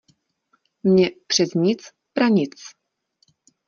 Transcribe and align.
Mně 0.83 1.11
přec 1.27 1.53
nic, 1.53 1.81
pranic!... 2.13 2.55